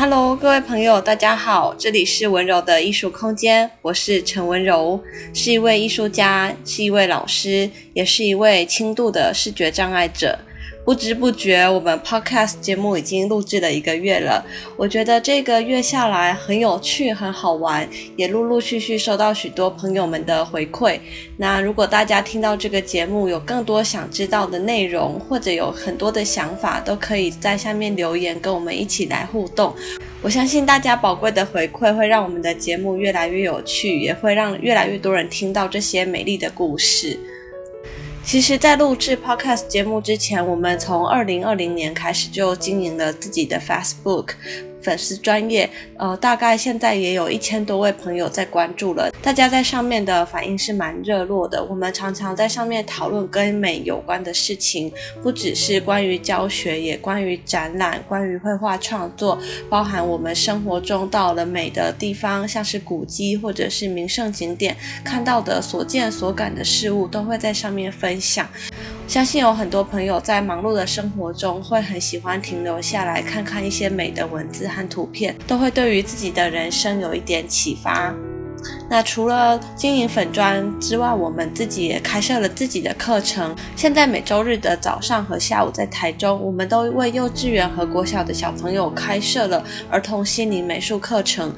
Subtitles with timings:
[0.00, 4.98] Hello，各位朋友，大家好，这里是温柔的艺术空间，我是陈温柔，
[5.34, 10.38] 是一位艺术家，是一位老师，也是一位轻度的视觉障碍者。
[10.90, 14.44] 不知不觉，我们 Podcast 节目已经录制了一个月了。
[14.76, 20.98] 我觉得这个月下来很有趣，很好玩，也陆陆续续收到许多朋友们的回馈。
[21.36, 29.72] 那如果大家听到这个节目有更多想知道的内容，或者有很多的想法，都可以在下面留言，跟我们一起来互动。
[30.20, 37.16] 我相信大家宝贵的回馈会让我们的节目越来越有趣，也会让越来越多人听到这些美丽的故事。
[38.22, 44.34] 其实，在录制 Podcast 节目之前，我们从二零二零年开始就经营了自己的 Facebook。
[44.82, 49.10] 粉丝专业，呃，大概现在也有一千多位朋友在关注了。
[49.22, 51.62] 大家在上面的反应是蛮热络的。
[51.64, 59.38] 我们常常在上面讨论跟美有关的事情，不只是关于教学，也关于展览，关于绘画创作，
[59.68, 68.48] 包含我们生活中到了美的地方，像是古迹或者是名胜景点，看到的所见所感的事物，都会在上面分享。
[69.10, 78.14] 相信有很多朋友在忙碌的生活中，会很喜欢停留下来看看一些美的文字和图片，都会对于自己的人生有一点启发。
[78.88, 83.52] 那除了经营粉砖之外，我们自己也开设了自己的课程。
[83.74, 91.52] 现在每周日的早上和下午在台中，我们都为幼稚园和国小的小朋友开设了儿童心理美术课程。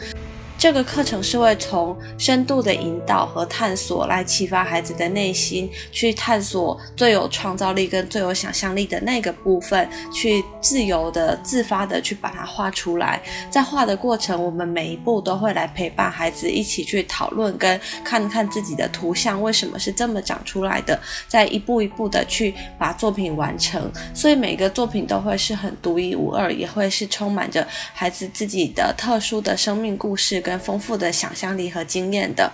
[0.62, 13.20] 这个课程是会从深度的引导和探索来启发孩子的内心，去探索最有创造力跟最有想象力的那个部分，去自由的、自发的去把它画出来。
[13.50, 20.96] 在画的过程，我们每一步都会来陪伴孩子一起去讨论，跟看看自己的图像为什么是这么长出来的，
[21.27, 23.90] 再一步一步的去把作品完成。
[24.14, 30.52] 所以每个作品都会是很独一无二，也会是充满着孩子自己的特殊的生命故事跟。
[30.58, 32.51] 丰富的想象力和经验的。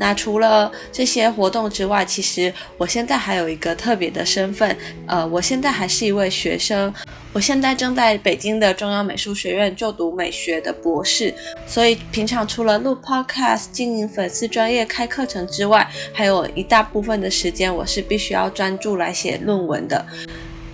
[0.00, 4.76] 那除了这些活动之外，其实我现在还有一个特别的身份，
[5.08, 6.94] 呃，我现在还是一位学生，
[7.32, 11.34] 我现在正在北京的中央美术学院就读美学的博士，
[11.66, 20.06] 所以平常除了录 Podcast、经营粉丝专业、开课程之外，还有一大部分的时间，我是必须要专注来写论文的。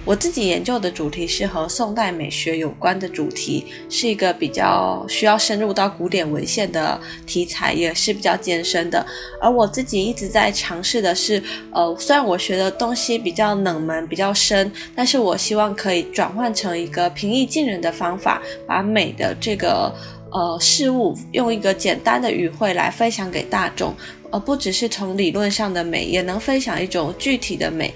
[0.04, 9.04] 我自己研究的主题是和宋代美学有关的主题，是一个比较需要深入到古典文献的题材，也是比较艰深的。
[9.40, 19.90] 而我自己一直在尝试的是，呃，虽然我学的东西比较冷门、比较深，但是我希望可以转换成一个平易近人的方法，把美的这个
[20.30, 23.94] 呃事物用一个简单的语汇来分享给大众。
[24.34, 27.94] 而不只是从理论上的美，也能分享一种具体的美，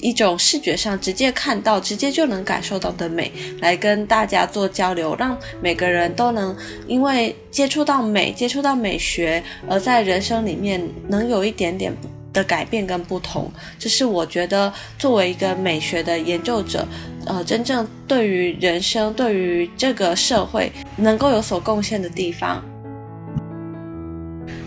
[0.00, 3.30] 一种视觉上直接看到、直接就能感受到的美，
[3.60, 6.56] 来跟大家做交流，让每个人都能
[6.86, 11.94] 因为接触到美、接触到美学，而在人生里面能有一点点
[12.32, 13.52] 的改变跟不同。
[13.78, 16.88] 这是我觉得作为一个美学的研究者，
[17.26, 22.64] 呃，真正对于人生、对于这个社会能够有所贡献的地方。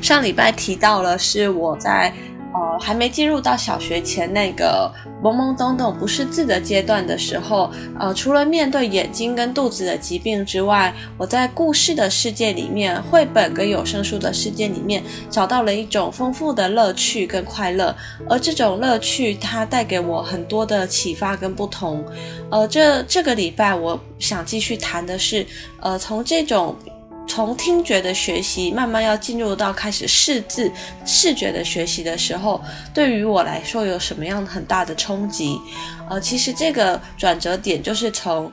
[0.08, 2.14] 上礼拜提到了，是我在
[2.54, 4.90] 呃还没进入到小学前那个
[5.22, 7.70] 懵懵懂懂不识字的阶段的时候，
[8.00, 17.94] 呃，除了面对眼睛跟肚子的疾病之外，我在故事的世界里面，绘本跟有声书的世界里面，找到了一种丰富的乐趣跟快乐，
[18.30, 22.02] 而这种乐趣它带给我很多的启发跟不同。
[22.50, 25.46] 呃，这这个礼拜我想继续谈的是，
[25.82, 26.74] 呃，从这种。
[27.28, 30.72] 从听觉的学习慢慢要进入到开始识字、
[31.06, 32.60] 视觉的学习的时候，
[32.94, 35.60] 对于我来说有什么样很大的冲击？
[36.10, 38.52] 呃，其实这个转折点就是从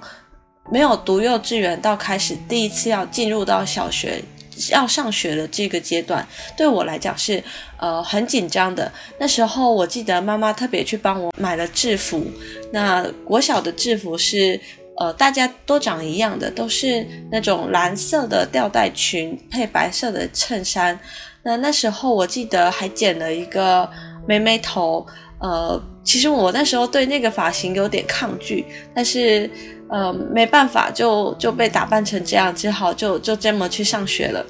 [0.70, 4.22] 没有读幼稚园到开始第一次要进入到小学
[4.70, 6.26] 要上学的这个阶段，
[6.56, 7.42] 对我来讲是
[7.78, 8.92] 呃很紧张的。
[9.18, 12.26] 那时候我记得妈妈特别去帮我买了制服，
[12.72, 14.60] 那国小的制服是。
[14.98, 20.98] 呃，大家都长一样的，都是那种蓝色的吊带裙配白色的衬衫。
[21.42, 23.88] 那那时候我记得还剪了一个
[24.26, 25.06] 妹妹头。
[25.40, 28.64] 呃，其实我那时候对那个发型有点抗拒，
[28.94, 29.50] 但是
[29.90, 34.42] 呃没办法，就就被打扮成这样，只好就就这么去上学了。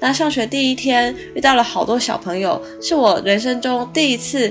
[0.00, 4.50] 那上学第一天遇到了好多小朋友，是我人生中第一次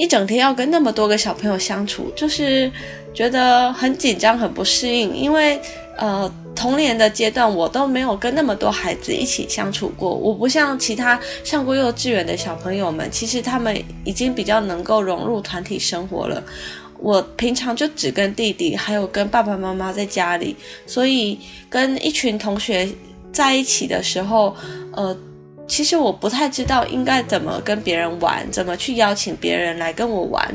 [0.00, 2.70] 一整天要跟那么多个小朋友相处，就是。
[3.12, 5.60] 觉得很紧张，很不适应，因为
[5.96, 10.14] 呃，童年的阶段我都没有跟那么多孩子一起相处过。
[10.14, 16.40] 我不像其他上过幼稚园的小朋友们，其实他们已经比较能够融入团体生活了。
[16.98, 20.54] 我平常就只跟弟弟还有跟爸爸妈妈在家里，
[20.86, 21.36] 所以
[21.68, 22.88] 跟一群同学
[23.32, 24.54] 在一起的时候，
[24.92, 25.16] 呃，
[25.70, 30.46] 其实我不太知道应该怎么跟别人玩，怎么去邀请别人来跟我玩，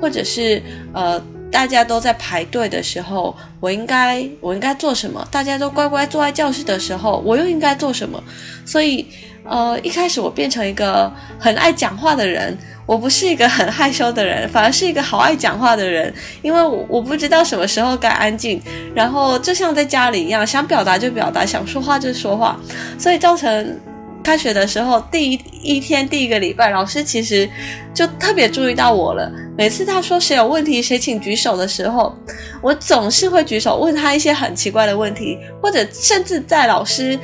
[0.00, 0.60] 或者是
[0.94, 1.22] 呃。
[1.52, 5.22] 大家都在排队的时候，我应该我应该做什么？
[5.30, 8.18] 大家都乖乖坐在教室的时候，我又应该做什么？
[8.64, 9.06] 所以，
[9.44, 16.10] 呃，一开始我变成一个很爱讲话的人，我不是一个很害羞的人，反而是一个好爱讲话的人，
[16.40, 18.58] 因为我我不知道什么时候该安静，
[18.94, 22.58] 然后就像在家里一样，想表达就表达，想说话就说话，
[22.98, 23.78] 所以造成。
[24.22, 27.48] 开学的时候，第一一天第一个礼拜，老师其实
[27.92, 29.30] 就特别注意到我了。
[29.58, 32.14] 每次他说谁有问题，谁请举手的时候，
[32.62, 37.18] 我总是会举手问他一些很奇怪的问题，或者甚至在老师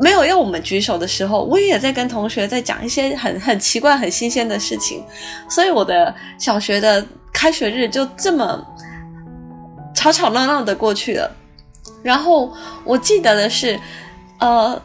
[0.00, 5.02] 没有要我们举手的时候，我也在跟同学在讲一些很很奇怪、很新鲜的事情。
[5.48, 8.66] 所以我的小学的开学日就这么
[9.94, 11.30] 吵吵闹闹的过去了。
[12.02, 12.52] 然后
[12.84, 13.78] 我记得的是，
[14.40, 14.82] 呃。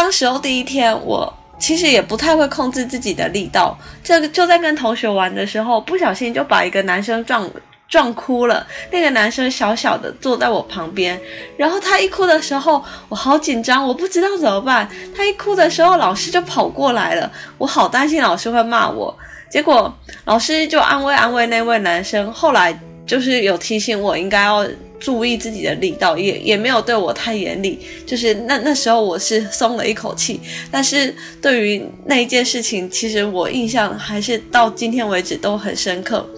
[0.00, 3.78] 当时候第一天，我其实也不太会控制自己的力道。
[4.02, 7.46] 这就在跟同学玩的时候，不小心就把一个男生撞
[7.86, 8.66] 撞哭了。
[8.90, 11.20] 那个男生小小的坐在我旁边，
[11.58, 14.88] 然后他一哭的时候，我好紧张，我不知道怎么办。
[15.14, 19.14] 他一哭的时候，老师就跑过来了，我好担心老师会骂我。
[19.50, 19.94] 结果
[20.24, 22.72] 老师就安慰安慰那位男生，后来
[23.10, 24.64] 就是有提醒我应该要。
[25.00, 30.38] 注意自己的力道，也也没有对我太严厉，就是那那时候我是松了一口气。
[30.70, 36.28] 但是对于那一件事情，其实我印象还是到今天为止都很深刻。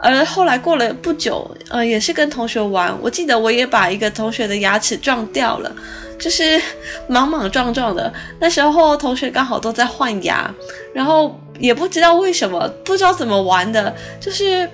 [0.00, 5.72] 而后来过了不久，呃，也是跟同学玩，我记得我也把一个同学的牙齿撞掉了，
[6.18, 6.60] 就是
[7.06, 8.12] 莽莽撞撞的。
[8.40, 10.52] 那时候同学刚好都在换牙，
[10.92, 14.68] 然后也不知道为什么，不知道怎么玩的，就是。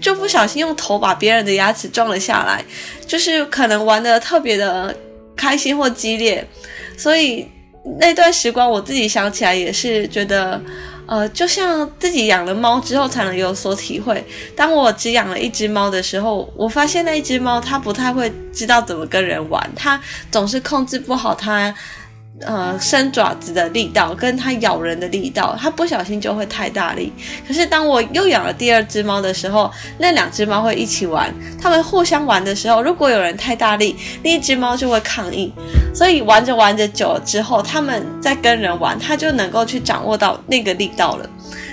[0.00, 2.64] 就不小心用头把别人的牙齿撞了下来，
[3.06, 4.94] 就是可能玩得特别的
[5.36, 6.46] 开心或激烈，
[6.96, 7.46] 所以
[7.98, 10.60] 那段时光我自己想起来也是觉得，
[11.06, 14.22] 呃，就像自己养了猫之后才能有所体会。
[14.54, 20.00] 当我只养了一只猫的时候，我发现那一只猫它不太会知道怎么跟人玩，它
[20.30, 21.74] 总是控制不好它。
[22.46, 27.12] 呃，伸爪子的力道跟它咬人的力道，它不小心就会太大力。
[27.46, 35.52] 可是当我又养了第二只猫的时候，那两只猫会一起玩，它们互相玩的时候，如果有人太大力，另一只猫就会抗议。
[35.94, 41.28] 所以玩着玩着久了之后，它们在跟人玩，它就能够去掌握到那个力道了。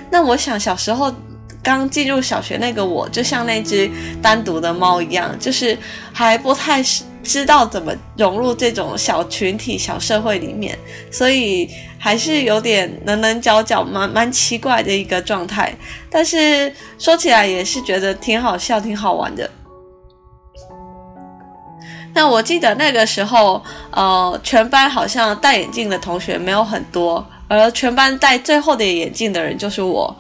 [0.10, 1.14] 那我想小时候
[1.64, 3.90] 刚进入小学那个我，就像那只
[4.22, 5.78] 单独的猫一样，就是
[6.12, 6.84] 还不太
[7.28, 10.80] 知道怎么融入这种小群体、小社会里面，
[11.12, 11.70] 所以
[12.00, 15.76] 还是有点棱棱角角，蛮蛮奇怪的一个状态。
[16.10, 19.50] 但是说起来也是觉得挺好笑、挺好玩的。
[22.14, 30.16] 那我记得那个时候，呃，全班好像戴眼镜的同学没有很多，而全班戴最后的眼镜的人就是我。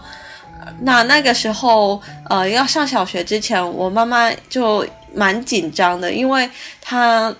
[0.81, 4.85] 那那个时候，呃，要上小学之前，我妈妈就。
[5.13, 6.49] 蛮紧张的，因为
[6.81, 7.35] 他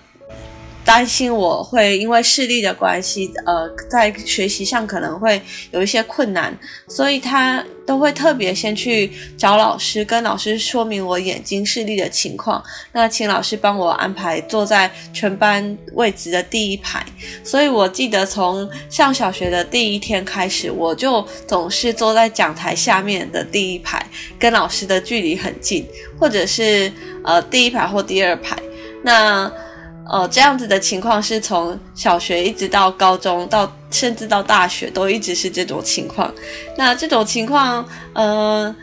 [0.88, 5.38] 担心我会因为视力的关系，呃，在学习上可能会
[5.70, 6.58] 有一些困难，
[6.88, 17.04] 所以他都会特别先去找老师，跟老师说明我眼睛视力的情况，那请老师帮我安排坐在全班位置的第一排。
[17.44, 24.02] 所以我记得从上小学的第一天开始，我就总是坐在讲台下面的第一排，
[24.38, 25.86] 跟老师的距离很近，
[26.18, 26.90] 或者是
[27.22, 28.56] 呃第一排或第二排。
[29.04, 29.52] 那
[30.10, 36.32] 呃，这样子的情况是从小学一直到高中，到甚至到大学都一直是这种情况。
[36.76, 38.74] 那这种情况，呃，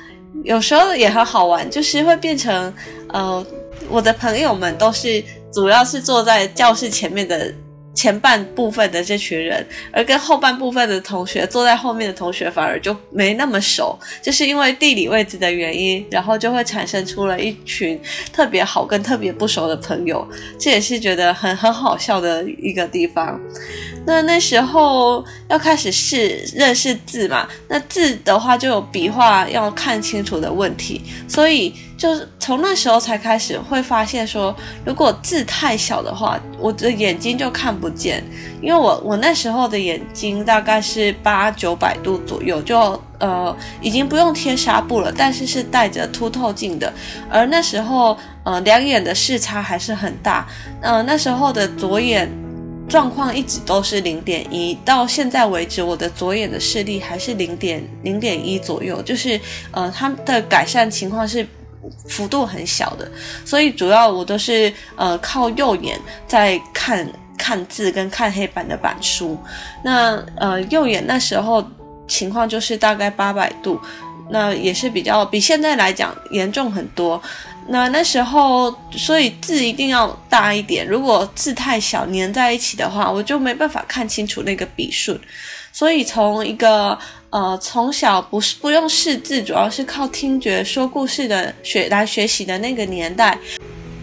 [0.44, 2.74] 有时候也很好玩，就是会变成，
[3.10, 3.46] 呃，
[3.90, 7.54] 我的朋友们都是主要是坐在教室前面的。
[7.96, 18.00] 前半部分的这群人，而跟后半部分的同学坐在后面的同学反而就没那么熟，就是因为地理位置的原因，然后就会产生出了一群
[18.34, 20.28] 特别好跟特别不熟的朋友，
[20.60, 23.40] 这也是觉得很很好笑的一个地方。
[24.06, 31.74] 那那时候要开始试认识字嘛，那字的话就有笔画要看清楚的问题，所以。
[31.98, 38.24] 就是从那时候才开始会发现说，如果字太小的话，我的眼睛就看不见。
[38.62, 46.94] 因为我我那时候的眼睛大概是八九百度左右，就呃已经不用贴纱布了，但是是带着凸透镜的。
[47.32, 50.48] 而那时候呃两眼的视差还是很大，
[50.82, 52.30] 呃那时候的左眼
[52.88, 61.48] 状况一直都是零点一，到现在为止，我的左眼的视力还是零点零点一左右，就是呃，它的改善情况是
[62.08, 63.10] 幅度很小的，
[63.44, 69.38] 所以主要我都是呃靠右眼在看看字跟看黑板的板书。
[69.84, 71.66] 那呃右眼那时候
[72.08, 73.80] 情况就是大概八百度，
[74.30, 77.22] 那也是比较比现在来讲严重很多。
[77.68, 80.86] 那那时候，所以字一定要大一点。
[80.86, 85.20] 如果字太小，粘在一起的话，我就没办法看清楚那个笔顺。
[85.72, 86.96] 所以从一个
[87.36, 93.38] 呃从小不是不用识字，主要是靠听觉说故事的学来学习的那个年代，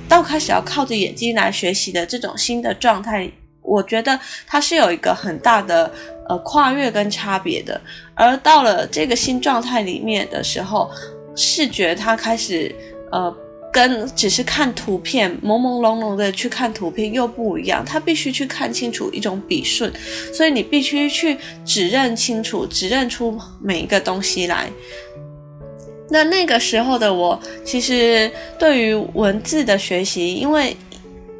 [0.06, 3.26] 到开始要靠着眼睛来学习的这种新的状态，
[3.62, 5.90] 我觉得它是有一个很大的
[6.28, 7.80] 呃跨越跟差别的。
[8.14, 10.90] 而到了这个新状态里面的时候，
[11.34, 12.70] 视觉它开始
[13.10, 13.34] 呃。
[13.72, 19.90] 跟只是看图片朦朦胧胧的去看图片又不一样，他必须去看清楚一种笔顺，
[20.32, 24.70] 所以你必须去指认清楚，指认出每一个东西来。
[26.10, 30.76] 那那个时候的我，其实对于文字的学习，因为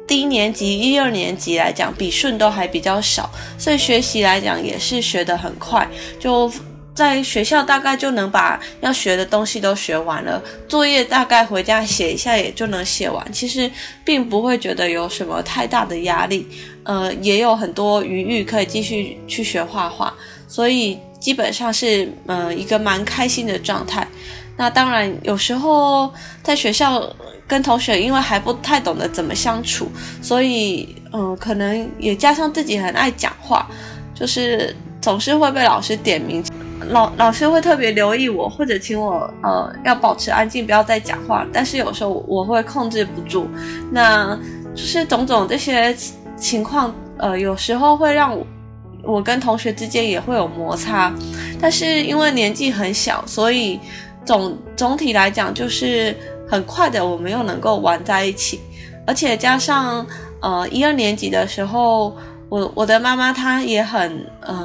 [0.07, 5.87] 低年级、一二年级来讲，笔顺都还比较少，所以学习来讲也是学得很快，
[6.19, 6.51] 就。
[6.93, 13.33] 在学校大概就能把要学的东西都学完了，作业大概回家写一下也就能写完。
[13.33, 13.69] 其实
[14.05, 16.47] 并不会觉得有什么太大的压力，
[16.83, 20.13] 呃，也有很多余裕可以继续去学画画，
[20.47, 24.07] 所以基本上是呃一个蛮开心的状态。
[24.55, 27.11] 那当然有时候在学校
[27.47, 33.67] 跟同学因为还不太懂得怎么相处，所以嗯、可能也加上自己很爱讲话，
[34.13, 36.43] 就是总是会被老师点名。
[36.89, 41.45] 老老师会特别留意我，或者请我呃要保持安静，不要再讲话。
[41.51, 43.47] 但是有时候我会控制不住，
[43.91, 44.37] 那
[44.73, 45.95] 就是种种这些
[46.37, 48.45] 情况，呃，有时候会让我
[49.03, 51.11] 我跟同学之间也会有摩擦。
[51.59, 53.79] 但是因为年纪很小，所以
[54.23, 56.15] 总总体来讲就是
[56.47, 58.59] 很快的，我们又能够玩在一起。
[59.05, 60.05] 而且加上
[60.41, 62.15] 呃一二年级的时候，
[62.49, 64.62] 我我的妈妈她也很嗯。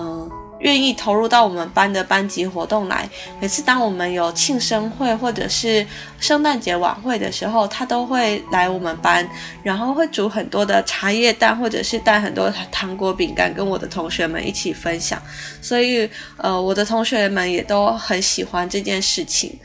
[0.60, 3.08] 愿意投入到我们班的班级活动来。
[3.40, 5.86] 每次当我们有庆生会或者是
[6.18, 9.28] 圣诞节晚会的时候，他都会来我们班，
[9.62, 15.22] 然后会煮很多的茶叶蛋，或者是带很多糖果饼干跟我的同学们一起分享。
[15.62, 19.58] 所以，呃，我的同学们也都很喜欢这件事情。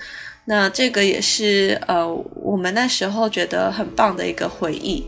[0.46, 5.06] 那这个也是呃我们那时候觉得很棒的一个回忆。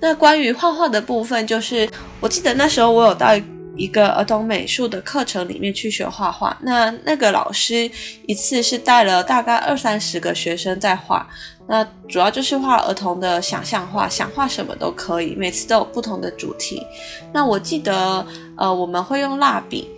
[0.00, 1.88] 那关于画画的部分，就是
[2.20, 3.28] 我记得那时候我有到。
[3.76, 7.90] 一个儿童美术的课程里面去学画画，那那个老师
[8.26, 11.26] 一次是带了大概二三十个学生在画，
[11.66, 16.82] 那主要就是画儿童的想象画，想画什么都可以，每次都有不同的主题。
[17.32, 18.24] 那我记得，
[18.56, 19.88] 呃，我们会用蜡笔。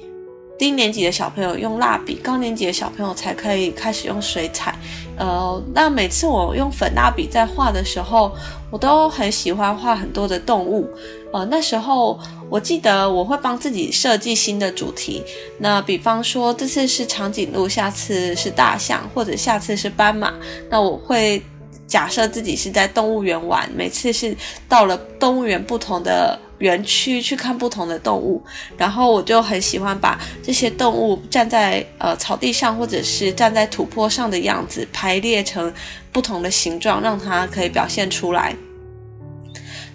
[0.58, 4.74] 低年级的小朋友用蜡笔，高年级的小朋友才可以开始用水彩。
[5.18, 8.34] 呃，那每次我用粉蜡笔在画的时候，
[8.70, 10.88] 我都很喜欢画很多的动物。
[11.30, 15.22] 呃，那时候我记得我会帮自己设计新的主题。
[15.58, 20.32] 那比方说这次是长颈鹿，下次是大象，或者下次是斑马。
[20.70, 21.42] 那我会
[21.86, 24.36] 假设自己是在动物园玩，每次是
[24.68, 26.38] 到了动物园不同的。
[26.58, 28.42] 园区去看不同的动物，
[28.78, 35.70] 然后我就很喜欢把这些动物站在呃草地上，或者是站在土坡上的样子排列成
[36.10, 38.56] 不同的形状，让它可以表现出来。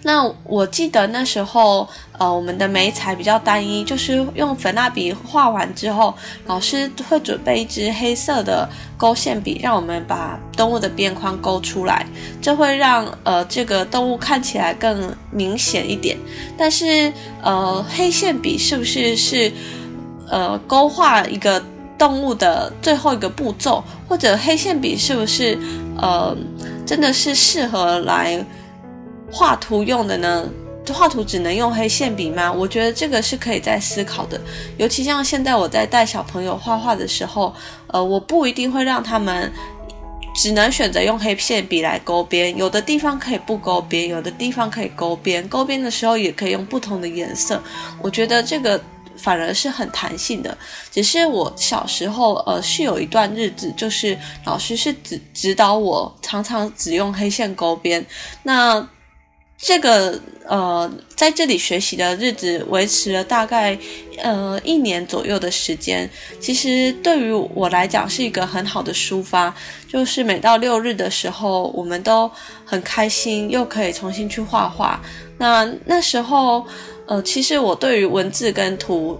[0.04, 6.12] 那我记得那时候，呃，我们的眉材比较单一，就是用粉蜡笔画完之后，
[6.46, 12.04] 老师会准备一支黑色的勾线笔，让我们把动物的边框勾出来，
[12.40, 16.18] 这会让呃这个动物看起来更明显一点。
[16.58, 19.52] 但是，呃，黑线笔是不是是
[20.28, 21.62] 呃勾画一个
[21.96, 23.84] 动物的最后一个步骤？
[24.08, 25.56] 或者黑线笔是不是
[25.96, 26.36] 呃
[26.84, 28.44] 真的是适合来？
[29.32, 30.48] 画图用的呢？
[30.92, 32.52] 画图只能用黑线笔吗？
[32.52, 34.38] 我觉得这个是可以再思考的。
[34.76, 37.54] 尤其像现在我在带小朋友画画的时候，
[37.86, 39.50] 呃，我不一定会让他们
[40.34, 45.46] 只能选择用黑线笔来勾边，有的地方可以不勾边，有的地方可以勾边。
[45.48, 47.62] 勾边的时候也可以用不同的颜色。
[48.02, 48.78] 我觉得这个
[49.16, 50.58] 反而是很弹性的。
[50.90, 58.04] 只是我小时候，呃，是有一段日子，就是老师是指指导我，常常只用黑线勾边。
[58.42, 58.86] 那
[59.64, 63.78] 这个呃，在这里学习的日子维持了大概
[64.18, 66.10] 呃一年左右的时间。
[66.40, 69.54] 其实对于我来讲是一个很好的抒发，
[69.88, 72.28] 就是每到六日的时候，我们都
[72.64, 75.00] 很开心，又可以重新去画画。
[75.38, 76.66] 那那时候
[77.06, 79.16] 呃，其实我对于文字跟图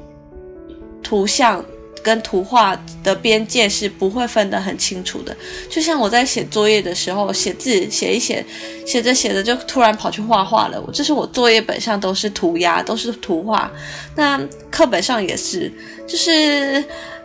[1.05, 1.65] 图像。
[2.03, 5.37] 跟图画的边界是不会分得很清楚的，
[5.71, 8.45] 就像我在写作业的时候，写字写一写，
[8.85, 10.83] 写着写着就突然跑去画画了。
[10.93, 13.71] 这是我作业本上都是涂鸦，都是图画。
[14.17, 14.41] 那
[14.71, 15.73] 课本上也是，
[16.07, 16.85] 就是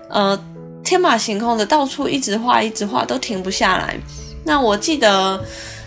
[0.09, 0.39] 呃
[0.83, 3.97] 天马行空的，到处一直画一直画，都停不下来。
[4.45, 5.43] 那我记得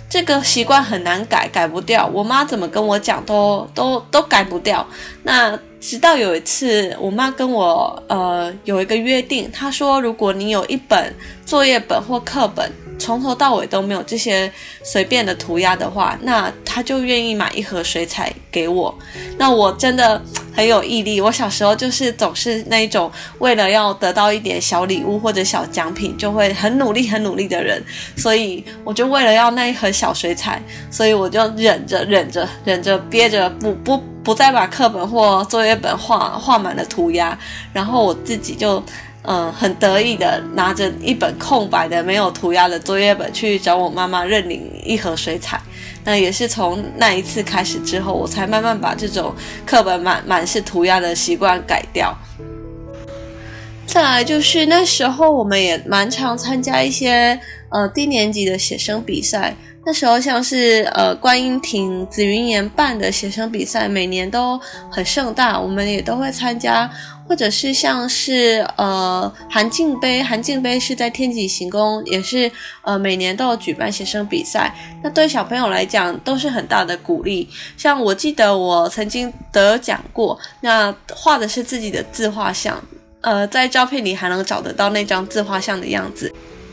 [0.09, 2.06] 这个习惯很难改，改不掉。
[2.12, 4.85] 我妈怎么跟我讲都都都改不掉。
[5.23, 5.56] 那。
[5.80, 11.12] 直到有一次，我妈跟我呃有一个约定，她说，如果你有一本
[11.46, 14.52] 作业本或课本，从头到尾都没有这些
[14.84, 18.94] 随便的涂鸦的话，那她就愿意买一盒水彩给我。
[19.38, 20.20] 那我真的
[20.54, 27.82] 很有毅力，我小时候就是总是那一种为了要得到一点小礼物或者小奖品，就会很努力很努力的人。
[28.16, 34.10] 所以我就为了要那一盒小水彩，所以我就忍着忍着忍着憋着不不。
[34.22, 37.36] 不再把课本或作业本画画满了涂鸦，
[37.72, 38.82] 然后我自己就
[39.22, 45.60] 嗯、很得意的拿着一本空白的没有涂鸦的作业本去找我妈妈认领一盒水彩。
[46.02, 49.34] 那也是从那一次开始之后，我才慢慢把这种
[49.66, 52.16] 课本满满是涂鸦的习惯改掉。
[53.86, 59.54] 再来就是那时候我们也蛮常参加一些呃低年级的写生比赛。
[59.84, 64.60] 那时候像是呃观音亭紫云岩办的写生比赛，每年都
[64.90, 66.88] 很盛大，我们也都会参加，
[67.26, 72.50] 或者是像是呃韩静杯，韩静杯是在天启行宫，也是
[72.82, 77.49] 呃每年都有举办写生比赛，那对小朋友来讲都是很大的鼓励。
[77.78, 82.78] 像我记得我曾经得奖过，那画的是自己的自画像，
[83.22, 86.30] 呃在照片里还能找得到那张自画像的样子。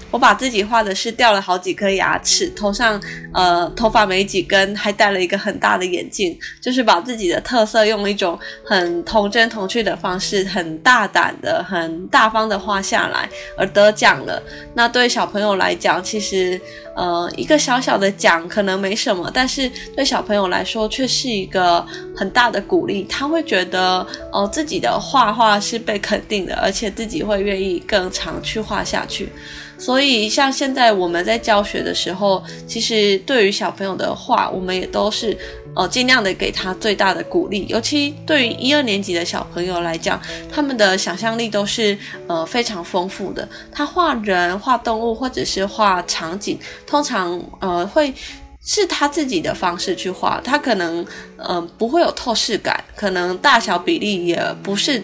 [0.09, 3.01] 我把自己画的是掉了好几颗牙齿，头上
[3.33, 14.41] 呃头发没几根，还戴了一个很大的眼镜，就是把自己的特色用一种很童真童趣的方式，很大胆的、很大方的画下来，而得奖了。
[14.73, 16.59] 那对小朋友来讲，其实
[16.95, 23.03] 呃一个小小的奖可能没什么，但是对小朋友来说却是一个很大的鼓励。
[23.09, 29.29] 他会觉得哦、自己的画画是被肯定的，而且自己会愿意更长去画下去。
[29.79, 35.37] 所以，像现在我们在教学的时候，其实对于小朋友的画，我们也都是
[35.75, 37.65] 呃尽量的给他最大的鼓励。
[37.69, 40.19] 尤其对于一二年级的小朋友来讲，
[40.51, 43.47] 他们的想象力都是呃非常丰富的。
[43.71, 48.11] 他画人、画动物或者是画场景，通常呃会
[48.65, 51.05] 是他自己的方式去画，他可能
[51.37, 55.01] 呃不会有透视感，可能大小比例也不是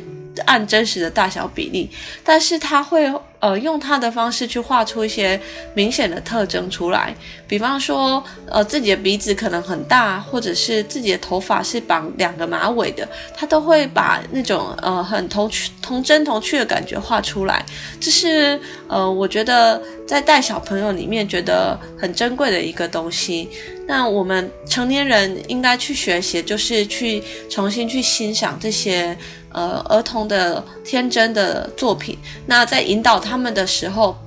[0.47, 1.91] 按真实的大小比例，
[2.23, 3.13] 但是他会。
[3.43, 5.37] 呃，用他的方式去画出一些
[5.73, 7.13] 明显的特征出来，
[7.45, 17.65] 比方说，呃，自己的鼻子可能很大，或者是自己的头发是绑两个马尾的，他都会把那种呃很童趣、童真童趣的感觉画出来。
[17.99, 23.49] 这是呃，我觉得在带小朋友里面觉得很珍贵的一个东西。
[23.85, 29.17] 那我们成年人应该去学习，就是去重新去欣赏这些。
[29.53, 34.17] 呃，儿童的天真的作品，那在引导他们的时候，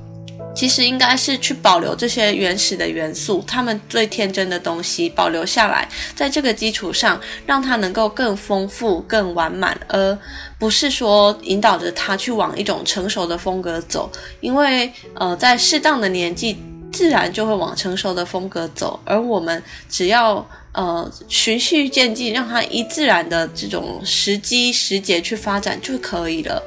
[0.55, 10.17] 其实应该是去保留这些原始的元素，他们最天真的东西保留下来，在这个基础上，让他能够更丰富、更完满，而
[10.59, 14.11] 不是说引导着他去往一种成熟的风格走，
[14.41, 16.57] 因为呃，在适当的年纪，
[16.93, 19.61] 自然就会往成熟的风格走，而我们
[19.91, 20.47] 只要。
[20.77, 26.63] 呃，循序渐进，让它依自然的这种时机时节去发展就可以了。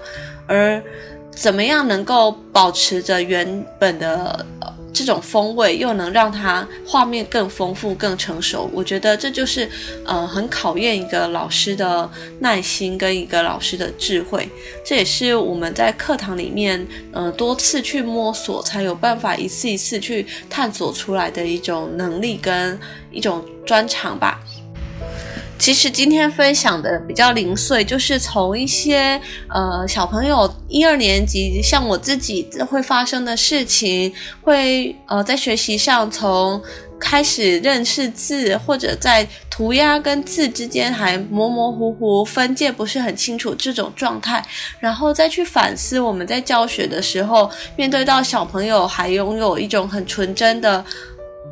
[0.47, 0.83] 而
[1.29, 4.43] 怎么样能够保持着原本的
[4.93, 8.69] 这种风味，又能让它画面更丰富、更成熟？
[8.73, 9.69] 我觉得这就是
[10.05, 14.49] 呃很考验一个老师的耐心跟一个老师的智慧。
[14.83, 22.79] 这也是我们在课堂里面呃多次去摸索，才有办法一次一次去探索出来的一种能力跟
[23.11, 23.43] 一种。
[23.69, 24.39] 专长吧。
[25.59, 29.19] 其实今天分享的比较零碎，就是从一些
[29.49, 36.59] 呃小朋友一二年级，像我自己会发生的事情，会呃在学习上从
[36.97, 44.41] 开始认识字，或者在涂鸦跟字之间还模模糊糊分界不是很清楚这种状态，
[44.79, 50.83] 然后再去反思我们在教学的时候，面对到小朋友还拥有一种很纯真的。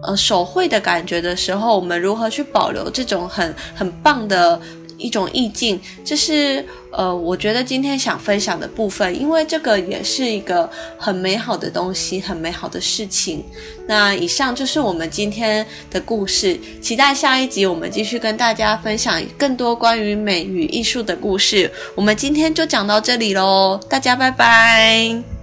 [0.03, 4.59] 呃，手绘的感觉的时候，我们如何去保留这种很很棒的
[4.97, 13.43] 一种意境，这是呃，我觉得今天想分享的部分，因为这个也是一个很美好的东西，很美好的事情。
[13.87, 21.71] 那以上就是我们今天的故事，期待下一集我们继续跟大家分享更多关于美与艺术的故事。
[21.95, 25.36] 我们今天就讲到这里喽，大家拜拜。